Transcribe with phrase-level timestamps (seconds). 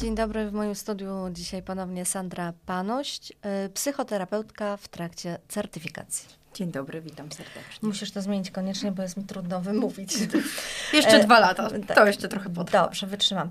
[0.00, 3.32] Dzień dobry, w moim studiu dzisiaj ponownie Sandra Paność,
[3.66, 6.39] y, psychoterapeutka w trakcie certyfikacji.
[6.54, 7.88] Dzień dobry, witam serdecznie.
[7.88, 10.14] Musisz to zmienić koniecznie, bo jest mi trudno wymówić.
[10.92, 11.96] jeszcze e, dwa lata, tak.
[11.96, 12.82] to jeszcze trochę potrwa.
[12.82, 13.50] Dobrze, wytrzymam.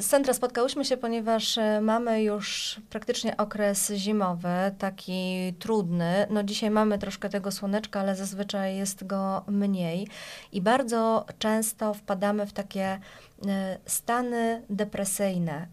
[0.00, 4.48] Sandra, spotkałyśmy się, ponieważ e, mamy już praktycznie okres zimowy,
[4.78, 6.26] taki trudny.
[6.30, 10.08] No dzisiaj mamy troszkę tego słoneczka, ale zazwyczaj jest go mniej.
[10.52, 13.00] I bardzo często wpadamy w takie
[13.46, 15.66] e, stany depresyjne,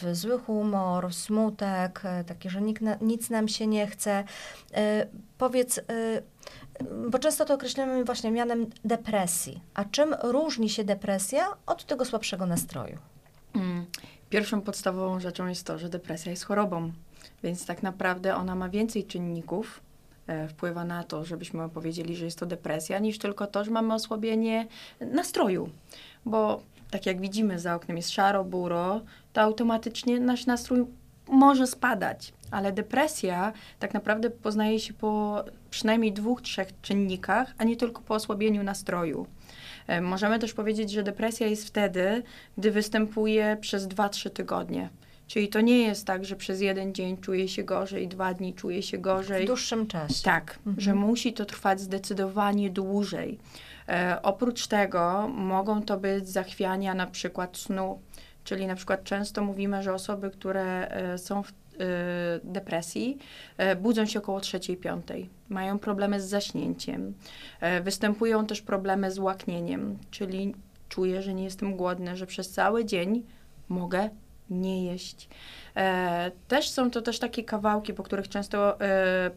[0.00, 2.60] w zły humor, smutek, taki, że
[3.00, 4.24] nic nam się nie chce
[5.38, 5.82] powiedz, y,
[7.10, 9.60] bo często to określamy właśnie mianem depresji.
[9.74, 12.98] A czym różni się depresja od tego słabszego nastroju?
[13.54, 13.86] Mm,
[14.30, 16.92] pierwszą podstawową rzeczą jest to, że depresja jest chorobą,
[17.42, 19.80] więc tak naprawdę ona ma więcej czynników,
[20.26, 23.94] e, wpływa na to, żebyśmy powiedzieli, że jest to depresja, niż tylko to, że mamy
[23.94, 24.66] osłabienie
[25.00, 25.70] nastroju.
[26.24, 29.00] Bo tak jak widzimy, za oknem jest szaro, buro,
[29.32, 30.86] to automatycznie nasz nastrój
[31.28, 37.76] może spadać, ale depresja tak naprawdę poznaje się po przynajmniej dwóch, trzech czynnikach, a nie
[37.76, 39.26] tylko po osłabieniu nastroju.
[39.86, 42.22] E, możemy też powiedzieć, że depresja jest wtedy,
[42.58, 44.88] gdy występuje przez 2-3 tygodnie.
[45.26, 48.82] Czyli to nie jest tak, że przez jeden dzień czuje się gorzej, dwa dni czuje
[48.82, 49.44] się gorzej.
[49.44, 50.22] W dłuższym czasie.
[50.24, 50.80] Tak, mhm.
[50.80, 53.38] że musi to trwać zdecydowanie dłużej.
[53.88, 58.00] E, oprócz tego mogą to być zachwiania na przykład snu,
[58.44, 61.52] czyli na przykład często mówimy, że osoby, które e, są w
[62.44, 63.18] depresji
[63.56, 65.26] e, budzą się około 3-5.
[65.48, 67.14] Mają problemy z zaśnięciem.
[67.60, 70.54] E, występują też problemy z łaknieniem, czyli
[70.88, 73.22] czuję, że nie jestem głodny, że przez cały dzień
[73.68, 74.10] mogę
[74.50, 75.28] nie jeść.
[76.48, 78.78] Też są to też takie kawałki, po których często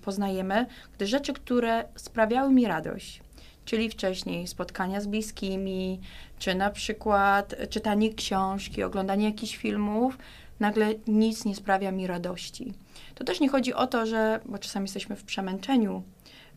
[0.02, 3.22] poznajemy, gdy rzeczy, które sprawiały mi radość,
[3.66, 6.00] czyli wcześniej spotkania z bliskimi,
[6.40, 10.18] czy na przykład czytanie książki, oglądanie jakichś filmów,
[10.60, 12.74] nagle nic nie sprawia mi radości.
[13.16, 16.04] To też nie chodzi o to, że, bo czasami jesteśmy w przemęczeniu,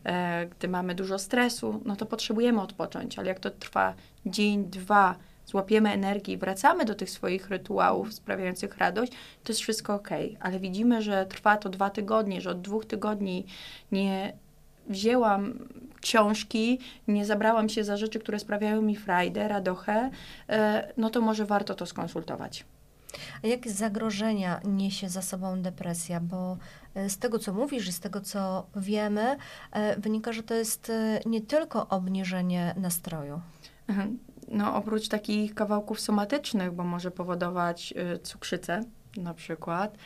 [0.03, 3.93] e, gdy mamy dużo stresu, no to potrzebujemy odpocząć, ale jak to trwa
[4.25, 5.15] dzień, dwa,
[5.45, 9.11] złapiemy energię i wracamy do tych swoich rytuałów sprawiających radość,
[9.43, 10.09] to jest wszystko ok.
[10.39, 13.45] Ale widzimy, że trwa to dwa tygodnie, że od dwóch tygodni
[13.91, 14.33] nie
[14.89, 15.59] wzięłam
[16.01, 20.09] książki, nie zabrałam się za rzeczy, które sprawiają mi frajdę, radochę,
[20.49, 22.65] e, no to może warto to skonsultować.
[23.43, 26.19] A jakie zagrożenia niesie za sobą depresja?
[26.19, 26.57] Bo
[26.95, 29.37] e, z tego, co mówisz i z tego, co wiemy,
[29.71, 33.41] e, wynika, że to jest e, nie tylko obniżenie nastroju.
[34.47, 38.83] No, oprócz takich kawałków somatycznych, bo może powodować cukrzycę
[39.17, 39.97] na przykład,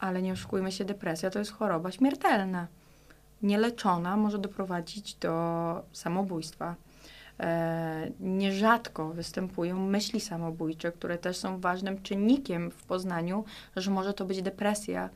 [0.00, 2.66] ale nie oszukujmy się, depresja to jest choroba śmiertelna.
[3.42, 6.74] Nieleczona może doprowadzić do samobójstwa.
[7.40, 13.44] E, nierzadko występują myśli samobójcze, które też są ważnym czynnikiem w poznaniu,
[13.76, 15.10] że może to być depresja.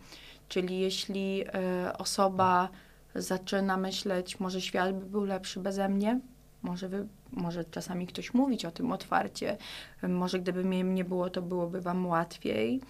[0.48, 2.68] Czyli jeśli e, osoba
[3.14, 6.20] zaczyna myśleć, może świat by był lepszy beze mnie,
[6.62, 9.56] może, wy, może czasami ktoś mówić o tym otwarcie,
[10.08, 12.80] może gdyby mnie nie było, to byłoby wam łatwiej.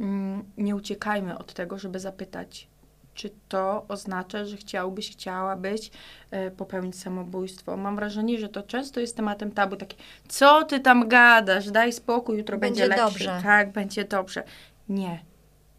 [0.00, 2.68] Mm, nie uciekajmy od tego, żeby zapytać,
[3.14, 5.90] czy to oznacza, że chciałbyś, chciałabyś
[6.30, 7.76] e, popełnić samobójstwo.
[7.76, 9.96] Mam wrażenie, że to często jest tematem tabu, takie,
[10.28, 13.24] co ty tam gadasz, daj spokój, jutro będzie, będzie lepszy.
[13.24, 13.40] Dobrze.
[13.42, 14.44] Tak, będzie dobrze.
[14.88, 15.24] Nie.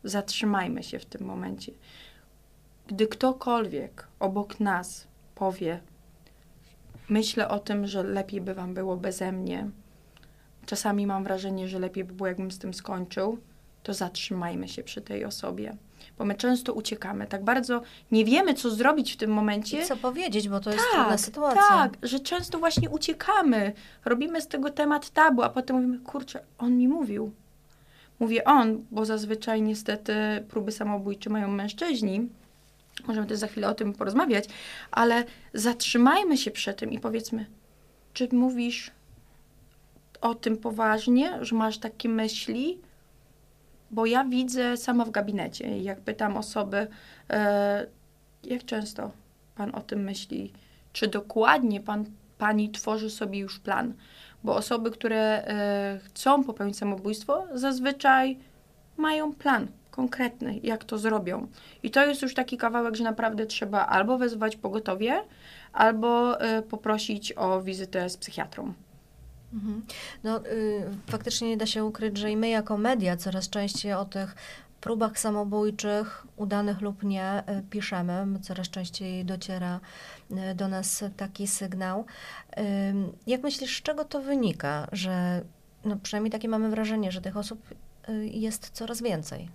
[0.03, 1.71] Zatrzymajmy się w tym momencie.
[2.87, 5.79] Gdy ktokolwiek obok nas powie,
[7.09, 9.69] myślę o tym, że lepiej by wam było beze mnie,
[10.65, 13.37] czasami mam wrażenie, że lepiej by było, jakbym z tym skończył,
[13.83, 15.77] to zatrzymajmy się przy tej osobie
[16.17, 17.27] bo my często uciekamy.
[17.27, 17.81] Tak bardzo
[18.11, 19.81] nie wiemy, co zrobić w tym momencie.
[19.81, 21.61] I co powiedzieć, bo to jest tak, trudna sytuacja.
[21.61, 23.73] Tak, że często właśnie uciekamy.
[24.05, 27.31] Robimy z tego temat tabu, a potem mówimy, kurczę, on mi mówił.
[28.19, 30.13] Mówię on, bo zazwyczaj niestety
[30.49, 32.29] próby samobójcze mają mężczyźni.
[33.07, 34.45] Możemy też za chwilę o tym porozmawiać,
[34.91, 35.23] ale
[35.53, 37.45] zatrzymajmy się przy tym i powiedzmy,
[38.13, 38.91] czy mówisz
[40.21, 42.79] o tym poważnie, że masz takie myśli,
[43.93, 46.87] bo ja widzę sama w gabinecie, jak pytam osoby,
[47.29, 47.87] e,
[48.43, 49.11] jak często
[49.55, 50.53] pan o tym myśli,
[50.93, 52.05] czy dokładnie pan,
[52.37, 53.93] pani tworzy sobie już plan,
[54.43, 58.37] bo osoby, które e, chcą popełnić samobójstwo, zazwyczaj
[58.97, 61.47] mają plan konkretny, jak to zrobią.
[61.83, 65.23] I to jest już taki kawałek, że naprawdę trzeba albo wezwać pogotowie,
[65.73, 68.73] albo e, poprosić o wizytę z psychiatrą.
[69.53, 69.85] Mhm.
[70.23, 74.05] No, y, faktycznie nie da się ukryć, że i my jako media coraz częściej o
[74.05, 74.35] tych
[74.81, 78.39] próbach samobójczych, udanych lub nie, y, piszemy.
[78.41, 79.79] Coraz częściej dociera
[80.31, 82.05] y, do nas taki sygnał.
[83.27, 85.41] Jak myślisz, z czego to wynika, że
[85.85, 87.59] no przynajmniej takie mamy wrażenie, że tych osób
[88.09, 89.49] y, jest coraz więcej.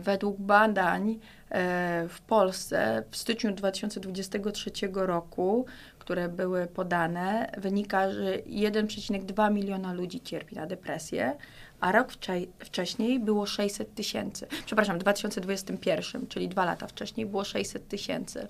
[0.00, 1.18] Według badań
[1.50, 5.66] e, w Polsce w styczniu 2023 roku,
[5.98, 11.36] które były podane, wynika, że 1,2 miliona ludzi cierpi na depresję,
[11.80, 12.12] a rok
[12.58, 14.46] wcześniej było 600 tysięcy.
[14.66, 18.48] Przepraszam, w 2021, czyli dwa lata wcześniej było 600 tysięcy.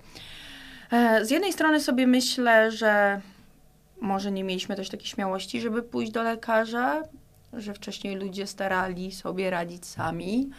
[0.91, 3.21] E, z jednej strony sobie myślę, że
[4.01, 7.03] może nie mieliśmy też takiej śmiałości, żeby pójść do lekarza,
[7.53, 10.49] że wcześniej ludzie starali sobie radzić sami,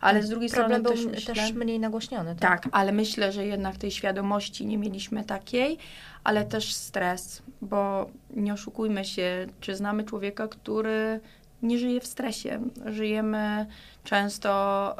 [0.00, 2.36] ale z drugiej Problem strony był też, też myślę, mniej nagłośniony.
[2.36, 2.62] Tak?
[2.62, 5.78] tak, ale myślę, że jednak tej świadomości nie mieliśmy takiej,
[6.24, 11.20] ale też stres, bo nie oszukujmy się, czy znamy człowieka, który
[11.62, 12.60] nie żyje w stresie.
[12.86, 13.66] Żyjemy
[14.04, 14.96] często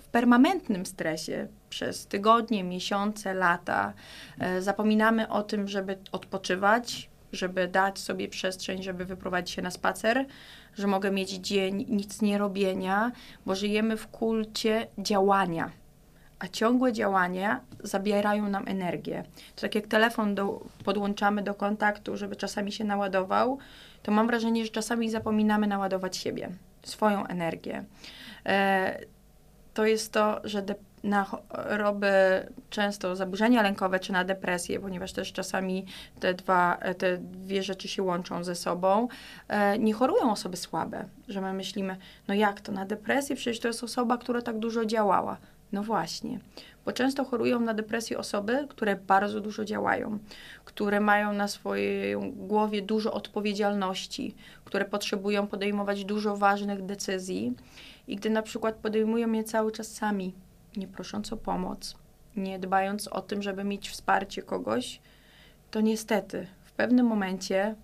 [0.00, 3.92] w permanentnym stresie przez tygodnie, miesiące, lata.
[4.38, 10.26] E, zapominamy o tym, żeby odpoczywać, żeby dać sobie przestrzeń, żeby wyprowadzić się na spacer,
[10.74, 13.12] że mogę mieć dzień nic nie robienia,
[13.46, 15.70] bo żyjemy w kulcie działania.
[16.38, 19.24] A ciągłe działania zabierają nam energię.
[19.54, 23.58] To tak jak telefon do, podłączamy do kontaktu, żeby czasami się naładował,
[24.02, 26.48] to mam wrażenie, że czasami zapominamy naładować siebie,
[26.82, 27.84] swoją energię.
[28.46, 29.00] E,
[29.74, 32.12] to jest to, że de- na choroby
[32.70, 35.86] często zaburzenia lękowe czy na depresję, ponieważ też czasami
[36.20, 39.08] te, dwa, te dwie rzeczy się łączą ze sobą,
[39.48, 41.96] e, nie chorują osoby słabe, że my myślimy,
[42.28, 43.36] no jak to na depresję?
[43.36, 45.36] Przecież to jest osoba, która tak dużo działała.
[45.72, 46.38] No właśnie,
[46.84, 50.18] bo często chorują na depresję osoby, które bardzo dużo działają,
[50.64, 54.34] które mają na swojej głowie dużo odpowiedzialności,
[54.64, 57.54] które potrzebują podejmować dużo ważnych decyzji
[58.08, 60.34] i gdy na przykład podejmują je cały czas sami,
[60.76, 61.96] nie prosząc o pomoc,
[62.36, 65.00] nie dbając o tym, żeby mieć wsparcie kogoś,
[65.70, 67.74] to niestety w pewnym momencie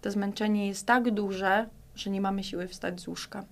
[0.00, 3.44] to zmęczenie jest tak duże, że nie mamy siły wstać z łóżka.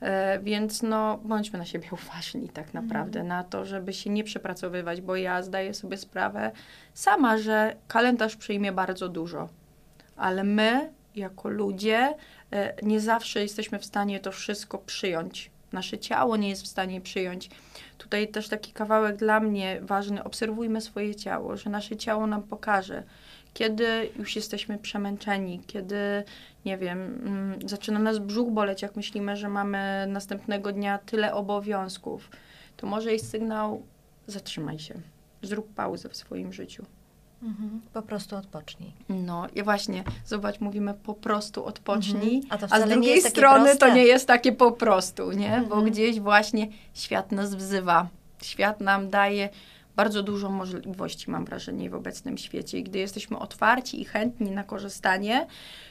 [0.00, 2.84] E, więc no, bądźmy na siebie uważni tak mhm.
[2.84, 6.52] naprawdę, na to, żeby się nie przepracowywać, bo ja zdaję sobie sprawę
[6.94, 9.48] sama, że kalendarz przyjmie bardzo dużo,
[10.16, 12.14] ale my, jako ludzie,
[12.52, 15.50] e, nie zawsze jesteśmy w stanie to wszystko przyjąć.
[15.72, 17.50] Nasze ciało nie jest w stanie przyjąć.
[17.98, 20.24] Tutaj też taki kawałek dla mnie ważny.
[20.24, 23.02] Obserwujmy swoje ciało, że nasze ciało nam pokaże,
[23.54, 26.24] kiedy już jesteśmy przemęczeni, kiedy,
[26.64, 32.30] nie wiem, mm, zaczyna nas brzuch boleć, jak myślimy, że mamy następnego dnia tyle obowiązków,
[32.76, 33.82] to może jest sygnał:
[34.26, 34.94] zatrzymaj się,
[35.42, 36.84] zrób pauzę w swoim życiu.
[37.42, 38.92] Mhm, po prostu odpocznij.
[39.08, 42.70] No i właśnie, zobacz, mówimy po prostu odpocznij, mhm.
[42.72, 45.54] a, a, z drugiej strony to nie jest takie po prostu, nie?
[45.54, 45.68] Mhm.
[45.68, 48.08] Bo gdzieś właśnie świat nas wzywa.
[48.42, 49.48] Świat nam daje
[49.96, 52.78] bardzo dużo możliwości, mam wrażenie, w obecnym świecie.
[52.78, 55.46] I gdy jesteśmy otwarci i chętni na korzystanie,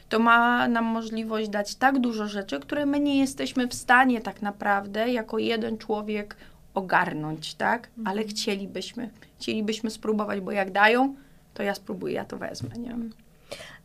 [0.09, 4.41] to ma nam możliwość dać tak dużo rzeczy, które my nie jesteśmy w stanie tak
[4.41, 6.35] naprawdę jako jeden człowiek
[6.73, 7.87] ogarnąć, tak?
[7.87, 8.07] Mhm.
[8.07, 9.09] Ale chcielibyśmy,
[9.39, 11.15] chcielibyśmy spróbować, bo jak dają,
[11.55, 12.95] to ja spróbuję, ja to wezmę, nie?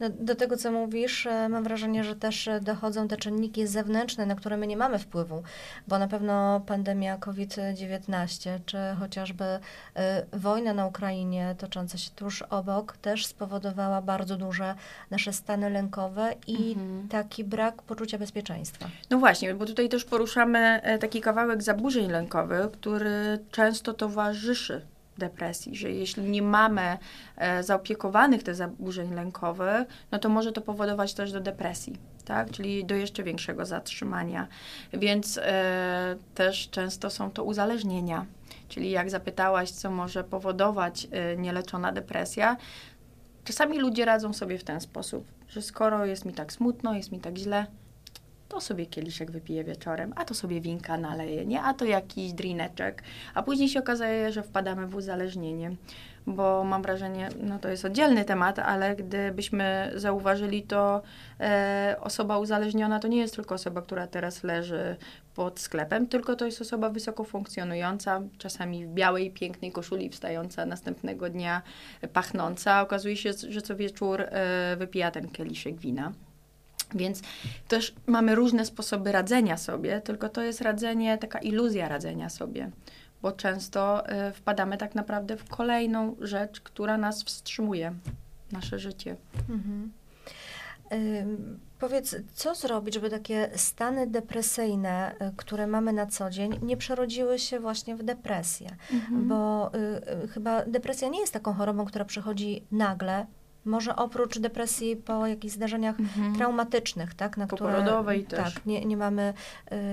[0.00, 4.26] No, do tego, co mówisz, e, mam wrażenie, że też e, dochodzą te czynniki zewnętrzne,
[4.26, 5.42] na które my nie mamy wpływu,
[5.88, 12.96] bo na pewno pandemia COVID-19, czy chociażby y, wojna na Ukrainie tocząca się tuż obok,
[12.96, 14.74] też spowodowała bardzo duże
[15.10, 17.08] nasze stany lękowe i mhm.
[17.08, 18.88] taki brak poczucia bezpieczeństwa.
[19.10, 24.82] No właśnie, bo tutaj też poruszamy taki kawałek zaburzeń lękowych, który często towarzyszy
[25.20, 26.98] depresji, że jeśli nie mamy
[27.36, 32.50] e, zaopiekowanych tych zaburzeń lękowych, no to może to powodować też do depresji, tak?
[32.50, 34.46] czyli do jeszcze większego zatrzymania.
[34.92, 38.26] Więc e, też często są to uzależnienia.
[38.68, 42.56] Czyli jak zapytałaś, co może powodować e, nieleczona depresja,
[43.44, 47.20] czasami ludzie radzą sobie w ten sposób, że skoro jest mi tak smutno, jest mi
[47.20, 47.66] tak źle,
[48.50, 51.62] to sobie kieliszek wypiję wieczorem, a to sobie winka naleje, nie?
[51.62, 53.02] A to jakiś drineczek.
[53.34, 55.76] A później się okazuje, że wpadamy w uzależnienie,
[56.26, 61.02] bo mam wrażenie, no to jest oddzielny temat, ale gdybyśmy zauważyli to,
[61.40, 64.96] e, osoba uzależniona to nie jest tylko osoba, która teraz leży
[65.34, 71.30] pod sklepem, tylko to jest osoba wysoko funkcjonująca, czasami w białej, pięknej koszuli, wstająca następnego
[71.30, 71.62] dnia,
[72.12, 72.82] pachnąca.
[72.82, 76.12] Okazuje się, że co wieczór e, wypija ten kieliszek wina.
[76.94, 77.22] Więc
[77.68, 82.70] też mamy różne sposoby radzenia sobie, tylko to jest radzenie, taka iluzja radzenia sobie,
[83.22, 87.94] bo często y, wpadamy tak naprawdę w kolejną rzecz, która nas wstrzymuje,
[88.52, 89.16] nasze życie.
[89.48, 89.92] Mhm.
[91.80, 97.38] Powiedz, co zrobić, żeby takie stany depresyjne, y, które mamy na co dzień, nie przerodziły
[97.38, 98.76] się właśnie w depresję?
[98.92, 99.28] Mhm.
[99.28, 99.78] Bo y,
[100.24, 103.26] y, chyba depresja nie jest taką chorobą, która przychodzi nagle,
[103.64, 106.34] Może oprócz depresji po jakichś zdarzeniach Mhm.
[106.36, 108.54] traumatycznych, tak, na które Poporodowej też.
[108.54, 109.34] tak, nie, nie mamy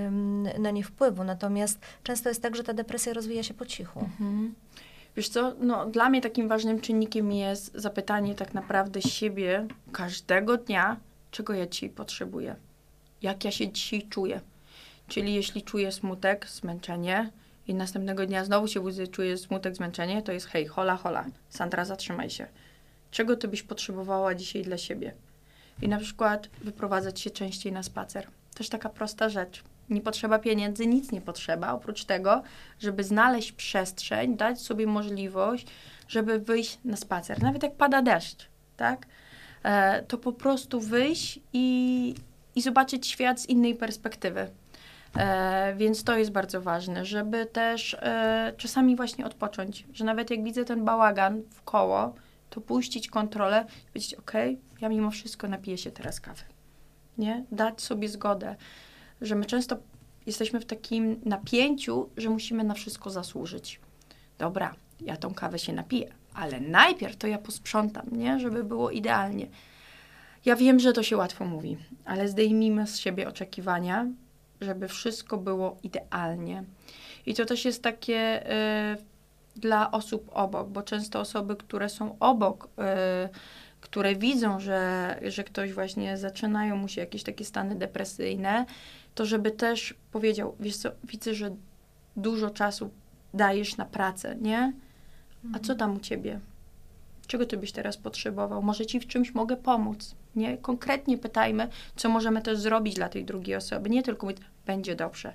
[0.06, 1.24] ym, na nie wpływu.
[1.24, 4.00] Natomiast często jest tak, że ta depresja rozwija się po cichu.
[4.00, 4.54] Mhm.
[5.16, 10.96] Wiesz co, no dla mnie takim ważnym czynnikiem jest zapytanie tak naprawdę siebie każdego dnia,
[11.30, 12.56] czego ja dzisiaj potrzebuję.
[13.22, 14.40] Jak ja się dzisiaj czuję.
[15.08, 17.30] Czyli jeśli czuję smutek, zmęczenie
[17.66, 21.84] i następnego dnia znowu się budzę, czuję smutek, zmęczenie, to jest hej, hola, hola, Sandra,
[21.84, 22.46] zatrzymaj się.
[23.10, 25.14] Czego ty byś potrzebowała dzisiaj dla siebie?
[25.82, 28.26] I na przykład wyprowadzać się częściej na spacer.
[28.54, 29.62] Też taka prosta rzecz.
[29.90, 32.42] Nie potrzeba pieniędzy, nic nie potrzeba, oprócz tego,
[32.80, 35.66] żeby znaleźć przestrzeń, dać sobie możliwość,
[36.08, 37.42] żeby wyjść na spacer.
[37.42, 38.46] Nawet jak pada deszcz,
[38.76, 39.06] tak?
[39.62, 42.14] E, to po prostu wyjść i,
[42.54, 44.50] i zobaczyć świat z innej perspektywy.
[45.16, 50.44] E, więc to jest bardzo ważne, żeby też e, czasami właśnie odpocząć, że nawet jak
[50.44, 52.14] widzę ten bałagan w koło,
[52.50, 54.32] to puścić kontrolę i powiedzieć, ok,
[54.80, 56.42] ja mimo wszystko napiję się teraz kawy.
[57.18, 57.44] Nie?
[57.52, 58.56] Dać sobie zgodę,
[59.20, 59.76] że my często
[60.26, 63.80] jesteśmy w takim napięciu, że musimy na wszystko zasłużyć.
[64.38, 68.40] Dobra, ja tą kawę się napiję, ale najpierw to ja posprzątam, nie?
[68.40, 69.46] Żeby było idealnie.
[70.44, 74.06] Ja wiem, że to się łatwo mówi, ale zdejmijmy z siebie oczekiwania,
[74.60, 76.64] żeby wszystko było idealnie.
[77.26, 78.50] I to też jest takie
[78.94, 79.17] y,
[79.58, 83.28] dla osób obok, bo często osoby, które są obok, y,
[83.80, 88.66] które widzą, że, że ktoś właśnie zaczynają mu się jakieś takie stany depresyjne,
[89.14, 91.56] to żeby też powiedział, wiesz co, widzę, że
[92.16, 92.90] dużo czasu
[93.34, 94.72] dajesz na pracę, nie?
[95.54, 96.40] A co tam u ciebie?
[97.26, 98.62] Czego ty byś teraz potrzebował?
[98.62, 100.14] Może ci w czymś mogę pomóc?
[100.36, 100.58] Nie?
[100.58, 103.90] Konkretnie pytajmy, co możemy też zrobić dla tej drugiej osoby.
[103.90, 105.34] Nie tylko mówić, będzie dobrze.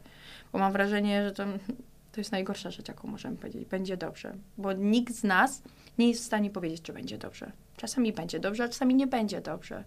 [0.53, 1.44] Bo mam wrażenie, że to,
[2.13, 3.65] to jest najgorsza rzecz, jaką możemy powiedzieć.
[3.65, 4.36] Będzie dobrze.
[4.58, 5.62] Bo nikt z nas
[5.98, 7.51] nie jest w stanie powiedzieć, czy będzie dobrze.
[7.77, 9.84] Czasami będzie dobrze, a czasami nie będzie dobrze.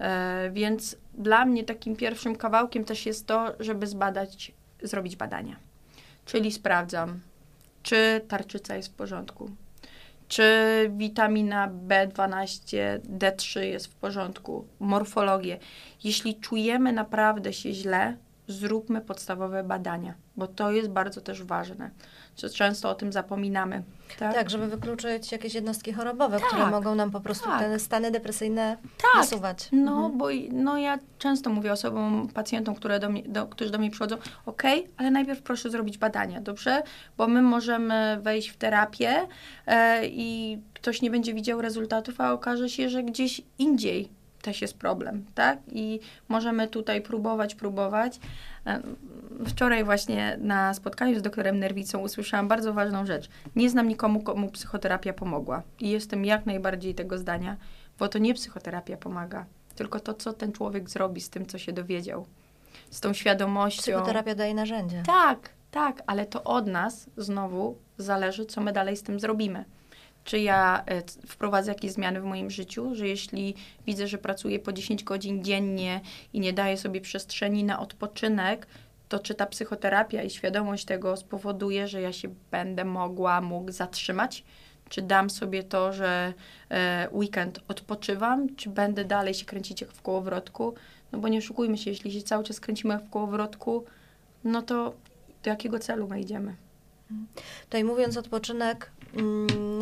[0.00, 5.56] E, więc dla mnie takim pierwszym kawałkiem też jest to, żeby zbadać, zrobić badania.
[6.24, 7.20] Czyli sprawdzam,
[7.82, 9.50] czy tarczyca jest w porządku,
[10.28, 10.44] czy
[10.96, 15.58] witamina B12, D3 jest w porządku, morfologię.
[16.04, 18.16] Jeśli czujemy naprawdę się źle,
[18.48, 21.90] zróbmy podstawowe badania, bo to jest bardzo też ważne,
[22.54, 23.82] często o tym zapominamy.
[24.18, 27.60] Tak, Tak, żeby wykluczyć jakieś jednostki chorobowe, Tak, które mogą nam po prostu tak.
[27.60, 29.10] te stany depresyjne Tak.
[29.16, 29.68] nasuwać.
[29.72, 30.18] No, Mhm.
[30.18, 34.16] bo no ja często mówię osobom, pacjentom, które do mnie, do, którzy do mnie przychodzą,
[34.46, 34.62] ok,
[34.96, 36.82] ale najpierw proszę zrobić badania, dobrze?
[37.16, 39.26] Bo my możemy wejść w terapię
[39.66, 44.08] e, i ktoś nie będzie widział rezultatów, a okaże się, że gdzieś indziej
[44.44, 45.58] też jest problem, tak?
[45.72, 48.20] I możemy tutaj próbować, próbować.
[48.66, 48.80] E,
[49.46, 53.28] Wczoraj właśnie na spotkaniu z doktorem Nerwicą usłyszałam bardzo ważną rzecz.
[53.56, 55.62] Nie znam nikomu, komu psychoterapia pomogła.
[55.80, 57.56] I jestem jak najbardziej tego zdania,
[57.98, 61.72] bo to nie psychoterapia pomaga, tylko to, co ten człowiek zrobi z tym, co się
[61.72, 62.26] dowiedział.
[62.90, 63.82] Z tą świadomością.
[63.82, 65.02] Psychoterapia daje narzędzie.
[65.06, 69.64] Tak, tak, ale to od nas znowu zależy, co my dalej z tym zrobimy.
[70.24, 73.54] Czy ja e, wprowadzę jakieś zmiany w moim życiu, że jeśli
[73.86, 76.00] widzę, że pracuję po 10 godzin dziennie
[76.32, 78.66] i nie daję sobie przestrzeni na odpoczynek,
[79.08, 84.44] to czy ta psychoterapia i świadomość tego spowoduje, że ja się będę mogła, mógł zatrzymać?
[84.88, 86.34] Czy dam sobie to, że
[86.70, 90.74] e, weekend odpoczywam, czy będę dalej się kręcić jak w kołowrotku?
[91.12, 93.84] No bo nie oszukujmy się, jeśli się cały czas kręcimy w kołowrotku,
[94.44, 94.94] no to
[95.42, 96.56] do jakiego celu my idziemy?
[97.64, 98.90] Tutaj mówiąc odpoczynek,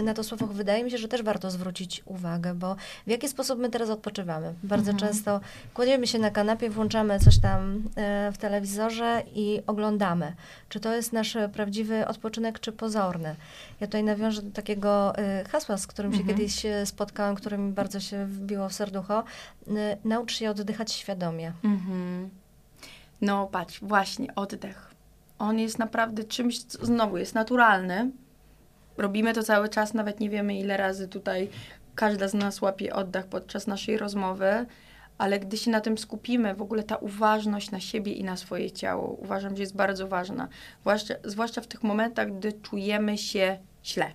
[0.05, 3.59] na to słowo wydaje mi się, że też warto zwrócić uwagę, bo w jaki sposób
[3.59, 4.55] my teraz odpoczywamy?
[4.63, 5.11] Bardzo Mhm.
[5.13, 5.41] często
[5.75, 10.33] kładziemy się na kanapie, włączamy coś tam e, w telewizorze i oglądamy.
[10.69, 13.37] Czy to jest nasz prawdziwy odpoczynek, czy pozorny?
[13.81, 16.39] Ja tutaj nawiążę do takiego e, hasła, z którym się Mhm.
[16.39, 19.25] kiedyś e, spotkałam, które mi bardzo się wbiło w serducho.
[20.05, 21.53] Naucz się oddychać świadomie.
[21.65, 22.31] Mhm.
[23.21, 24.93] No patrz, właśnie oddech.
[25.39, 28.11] On jest naprawdę czymś, co znowu jest naturalny.
[28.97, 31.49] Robimy to cały czas, nawet nie wiemy ile razy tutaj
[31.95, 34.67] każda z nas łapie oddech podczas naszej rozmowy,
[35.19, 38.71] ale gdy się na tym skupimy, w ogóle ta uważność na siebie i na swoje
[38.71, 40.49] ciało, uważam, że jest bardzo ważna.
[40.81, 44.13] Zwłaszcza, zwłaszcza w tych momentach, gdy czujemy się źle.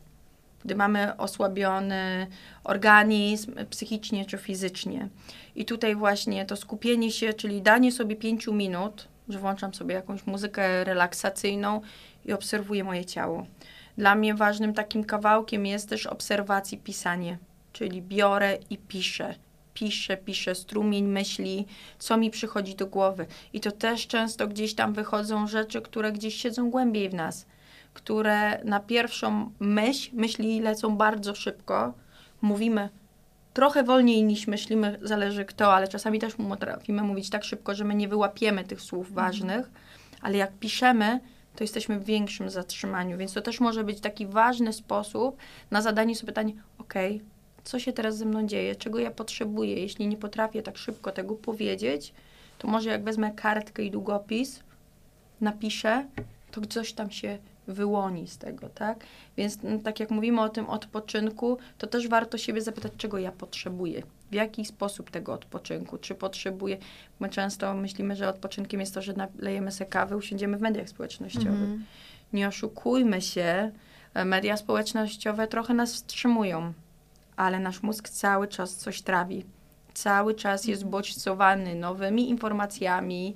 [0.66, 2.28] Gdy mamy osłabiony
[2.64, 5.10] organizm psychicznie czy fizycznie.
[5.56, 10.26] I tutaj właśnie to skupienie się, czyli danie sobie pięciu minut, że włączam sobie jakąś
[10.26, 11.82] muzykę relaksacyjną
[12.26, 13.46] i obserwuję moje ciało.
[13.98, 17.38] Dla mnie ważnym takim kawałkiem jest też obserwacji pisanie,
[17.74, 19.36] czyli biorę i piszę.
[19.74, 21.66] Piszę, piszę strumień myśli,
[22.00, 23.26] co mi przychodzi do głowy.
[23.54, 27.46] I to też często gdzieś tam wychodzą rzeczy, które gdzieś siedzą głębiej w nas,
[27.94, 31.94] które na pierwszą myśl, myśli lecą bardzo szybko.
[32.42, 32.90] Mówimy,
[33.54, 37.96] trochę wolniej niż myślimy, zależy kto, ale czasami też potrafimy mówić tak szybko, że my
[37.96, 39.26] nie wyłapiemy tych słów Mhm.
[39.26, 39.72] ważnych,
[40.22, 41.20] ale jak piszemy,
[41.58, 45.38] to jesteśmy w większym zatrzymaniu, więc to też może być taki ważny sposób
[45.72, 46.94] na zadanie sobie pytania, ok,
[47.64, 51.36] co się teraz ze mną dzieje, czego ja potrzebuję, jeśli nie potrafię tak szybko tego
[51.36, 52.14] powiedzieć,
[52.58, 54.64] to może jak wezmę kartkę i długopis,
[55.42, 56.06] napiszę,
[56.52, 57.38] to coś tam się
[57.68, 59.06] wyłoni z tego, tak?
[59.38, 63.32] Więc no, tak jak mówimy o tym odpoczynku, to też warto siebie zapytać, czego ja
[63.32, 64.04] potrzebuję.
[64.32, 65.98] W jaki sposób tego odpoczynku?
[65.98, 66.78] Czy potrzebuję?
[67.20, 71.48] My często myślimy, że odpoczynkiem jest to, że nalejemy sobie kawy, usiądziemy w mediach społecznościowych.
[71.48, 71.86] Mhm.
[72.34, 73.72] Nie oszukujmy się,
[74.14, 76.74] e, media społecznościowe trochę nas wstrzymują,
[77.36, 79.46] ale nasz mózg cały czas coś trawi.
[79.94, 83.36] Cały czas jest bodźcowany nowymi informacjami.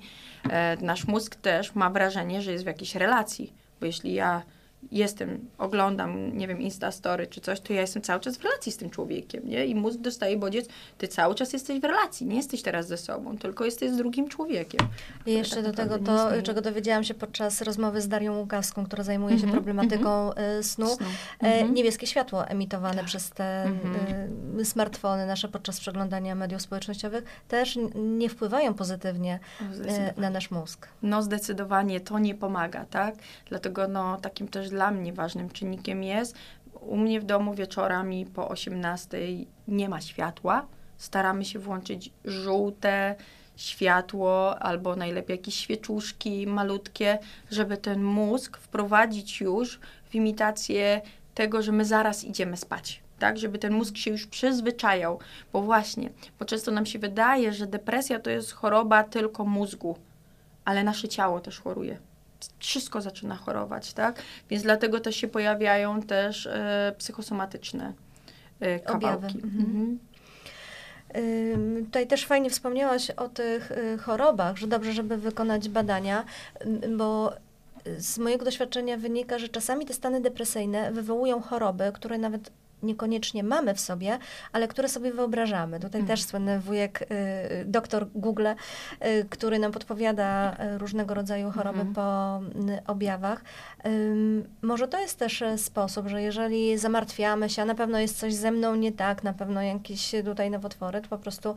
[0.50, 4.42] E, nasz mózg też ma wrażenie, że jest w jakiejś relacji, bo jeśli ja
[4.90, 8.76] jestem, oglądam, nie wiem, Instastory czy coś, to ja jestem cały czas w relacji z
[8.76, 9.66] tym człowiekiem, nie?
[9.66, 13.38] I mózg dostaje bodziec, ty cały czas jesteś w relacji, nie jesteś teraz ze sobą,
[13.38, 14.80] tylko jesteś z drugim człowiekiem.
[15.26, 16.42] I jeszcze tak do tego to, istnieje.
[16.42, 20.86] czego dowiedziałam się podczas rozmowy z Darią Łukawską, która zajmuje się Mhm, problematyką y, snu.
[20.96, 21.06] Snu.
[21.42, 21.74] E, Mhm.
[21.74, 24.60] Niebieskie światło emitowane przez te Mhm.
[24.60, 29.38] y, smartfony nasze podczas przeglądania mediów społecznościowych też nie wpływają pozytywnie
[29.70, 30.12] O, zdecydowanie.
[30.16, 30.88] na nasz mózg.
[31.02, 33.14] No zdecydowanie to nie pomaga, tak?
[33.48, 36.36] Dlatego no takim też dla mnie ważnym czynnikiem jest,
[36.80, 39.18] u mnie w domu wieczorami po 18
[39.68, 40.66] nie ma światła.
[40.96, 43.14] Staramy się włączyć żółte
[43.56, 47.18] światło albo najlepiej jakieś świeczuszki malutkie,
[47.50, 51.00] żeby ten mózg wprowadzić już w imitację
[51.34, 53.02] tego, że my zaraz idziemy spać.
[53.18, 55.18] Tak, żeby ten mózg się już przyzwyczajał,
[55.52, 59.96] bo właśnie, bo często nam się wydaje, że depresja to jest choroba tylko mózgu,
[60.64, 62.11] ale nasze ciało też choruje.
[62.58, 64.22] Wszystko zaczyna chorować, tak?
[64.50, 67.92] Więc dlatego też się pojawiają też e, psychosomatyczne
[68.60, 69.40] e, kawałki.
[69.44, 69.98] Mhm.
[71.08, 71.86] Mhm.
[71.86, 76.24] Tutaj też fajnie wspomniałaś o tych y, chorobach, że dobrze, żeby wykonać badania,
[76.96, 77.32] bo
[77.98, 82.50] z mojego doświadczenia wynika, że czasami te stany depresyjne wywołują choroby, które nawet
[82.82, 84.18] niekoniecznie mamy w sobie,
[84.52, 85.80] ale które sobie wyobrażamy.
[85.80, 86.06] Tutaj Mhm.
[86.18, 87.06] też słynny wujek, y,
[87.64, 91.94] doktor Google, y, który nam podpowiada y, różnego rodzaju choroby Mhm.
[91.94, 92.40] po
[92.72, 93.44] y, objawach.
[94.62, 98.34] Może to jest też e, sposób, że jeżeli zamartwiamy się, a na pewno jest coś
[98.34, 101.54] ze mną nie tak, na pewno jakieś tutaj nowotwory, to po prostu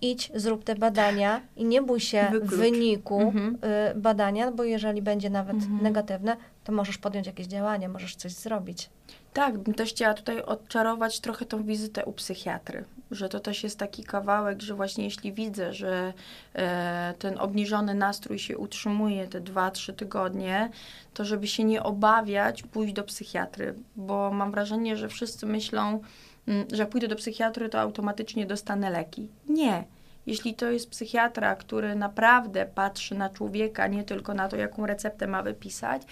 [0.00, 2.54] idź, zrób te badania i nie bój się Wyklucz.
[2.54, 3.58] wyniku Mhm.
[3.90, 5.82] y, badania, bo jeżeli będzie nawet Mhm.
[5.82, 8.90] negatywne, to możesz podjąć jakieś działanie, możesz coś zrobić.
[9.34, 13.78] Tak, bym też chciała tutaj odczarować trochę tą wizytę u psychiatry, że to też jest
[13.78, 16.12] taki kawałek, że właśnie jeśli widzę, że
[16.54, 20.70] e, ten obniżony nastrój się utrzymuje te 2-3 tygodnie,
[21.14, 26.00] to żeby się nie obawiać pójść do psychiatry, bo mam wrażenie, że wszyscy myślą,
[26.48, 29.28] mm, że jak pójdę do psychiatry, to automatycznie dostanę leki.
[29.48, 29.84] Nie.
[30.26, 35.26] Jeśli to jest psychiatra, który naprawdę patrzy na człowieka, nie tylko na to, jaką receptę
[35.26, 36.02] ma wypisać,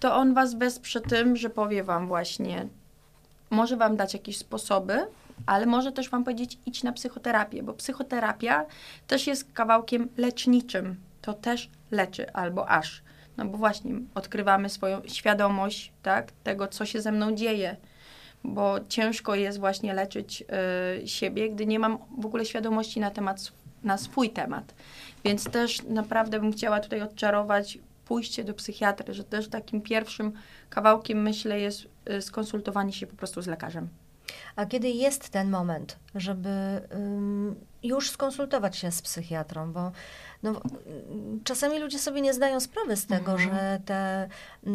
[0.00, 2.66] to on was wesprze tym, że powie wam właśnie,
[3.50, 5.06] może wam dać jakieś sposoby,
[5.46, 8.66] ale może też wam powiedzieć, idź na psychoterapię, bo psychoterapia
[9.06, 10.96] też jest kawałkiem leczniczym.
[11.22, 13.02] To też leczy, albo aż.
[13.36, 17.76] No bo właśnie odkrywamy swoją świadomość, tak, tego, co się ze mną dzieje.
[18.44, 20.44] Bo ciężko jest właśnie leczyć
[21.02, 23.52] y, siebie, gdy nie mam w ogóle świadomości na temat,
[23.82, 24.74] na swój temat.
[25.24, 30.32] Więc też naprawdę bym chciała tutaj odczarować pójście do psychiatry, że też takim pierwszym
[30.70, 33.88] kawałkiem, myślę, jest y, skonsultowanie się po prostu z lekarzem.
[34.56, 36.48] A kiedy jest ten moment, żeby
[37.82, 39.92] już skonsultować się z psychiatrą, bo
[40.42, 40.60] no,
[41.44, 43.50] czasami ludzie sobie nie zdają sprawy z tego, Mhm.
[43.50, 44.28] że te,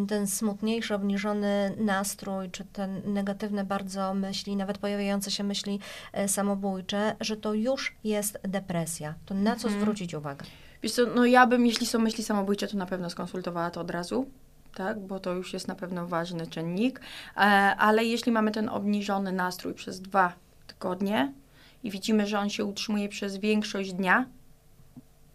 [0.08, 5.80] ten smutniejszy, obniżony nastrój, czy te negatywne bardzo myśli, nawet pojawiające się myśli
[6.12, 9.14] e, samobójcze, że to już jest depresja.
[9.26, 9.80] To na co Mhm.
[9.82, 10.46] zwrócić uwagę?
[10.82, 13.90] Wiesz co, no ja bym, jeśli są myśli samobójcze, to na pewno skonsultowała to od
[13.90, 14.26] razu,
[14.74, 17.00] tak, bo to już jest na pewno ważny czynnik,
[17.36, 17.40] e,
[17.78, 20.32] ale jeśli mamy ten obniżony nastrój przez dwa
[20.66, 21.32] tygodnie
[21.82, 24.26] i widzimy, że on się utrzymuje przez większość dnia,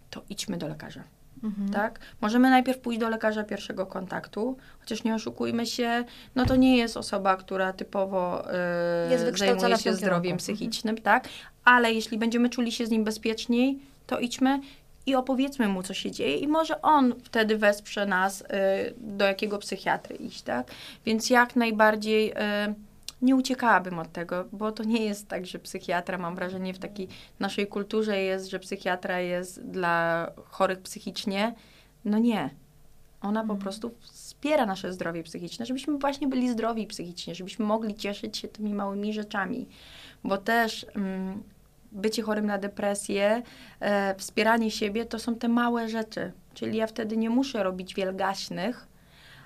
[0.09, 1.03] to idźmy do lekarza.
[1.43, 1.69] Mhm.
[1.69, 1.99] tak?
[2.21, 6.03] Możemy najpierw pójść do lekarza pierwszego kontaktu, chociaż nie oszukujmy się,
[6.35, 8.43] no to nie jest osoba, która typowo
[9.11, 10.37] Jest wykształcona zajmuje się zdrowiem kierunku.
[10.39, 11.29] psychicznym, tak?
[11.65, 14.59] Ale jeśli będziemy czuli się z nim bezpieczniej, to idźmy
[15.05, 19.57] i opowiedzmy mu, co się dzieje i może on wtedy wesprze nas, e, do jakiego
[19.57, 20.71] psychiatry iść, tak?
[21.05, 22.73] Więc jak najbardziej e,
[23.21, 27.07] nie uciekałabym od tego, bo to nie jest tak, że psychiatra, mam wrażenie, w takiej
[27.39, 31.55] naszej kulturze jest, że psychiatra jest dla chorych psychicznie.
[32.05, 32.49] No nie.
[33.21, 33.59] Ona po Mhm.
[33.59, 38.73] prostu wspiera nasze zdrowie psychiczne, żebyśmy właśnie byli zdrowi psychicznie, żebyśmy mogli cieszyć się tymi
[38.73, 39.67] małymi rzeczami.
[40.23, 41.43] Bo też mm,
[41.93, 43.41] bycie chorym na depresję,
[43.79, 46.31] e, wspieranie siebie to są te małe rzeczy.
[46.53, 48.87] Czyli ja wtedy nie muszę robić wielgaśnych,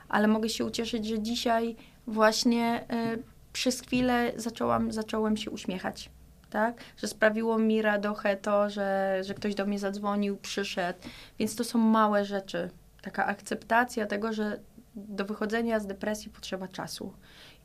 [0.10, 1.76] ale mogę się ucieszyć, że dzisiaj
[2.08, 3.18] właśnie e,
[3.54, 6.10] przez chwilę zaczęłam, zacząłem się uśmiechać.
[6.50, 6.82] Tak?
[6.98, 11.00] Że sprawiło mi radochę to, że, że ktoś do mnie zadzwonił, przyszedł.
[11.40, 12.70] Więc to są małe rzeczy.
[13.02, 14.60] Taka akceptacja tego, że
[14.96, 17.14] do wychodzenia z depresji potrzeba czasu.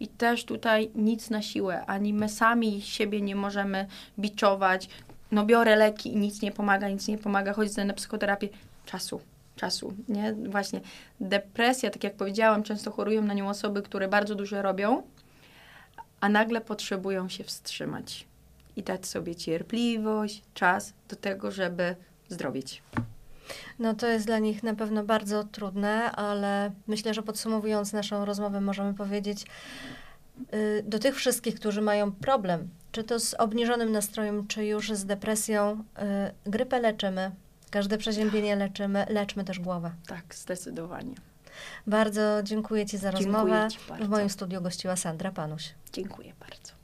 [0.01, 3.87] I też tutaj nic na siłę, ani my sami siebie nie możemy
[4.19, 4.89] biczować.
[5.33, 8.49] No biorę leki i nic nie pomaga, nic nie pomaga, chodzę na psychoterapię.
[8.87, 9.21] Czasu,
[9.57, 10.33] czasu, nie?
[10.33, 10.81] Właśnie
[11.21, 15.03] depresja, tak jak powiedziałam, często chorują na nią osoby, które bardzo dużo robią,
[16.21, 18.27] a nagle potrzebują się wstrzymać
[18.77, 21.97] i dać sobie cierpliwość, czas do tego, żeby
[22.29, 22.83] zdrowieć.
[23.79, 28.61] No to jest dla nich na pewno bardzo trudne, ale myślę, że podsumowując naszą rozmowę,
[28.61, 29.45] możemy powiedzieć
[30.55, 35.05] y, do tych wszystkich, którzy mają problem, czy to z obniżonym nastrojem, czy już z
[35.05, 35.85] depresją,
[36.47, 37.31] y, grypę leczymy,
[37.71, 39.91] każde przeziębienie leczymy, leczmy też głowę.
[40.07, 41.15] Tak, zdecydowanie.
[41.87, 43.69] Bardzo dziękuję Ci za Dziękuję rozmowę.
[43.71, 44.05] ci.
[44.05, 45.75] W moim studiu gościła Sandra Panuś.
[45.93, 46.82] Dziękuję bardzo.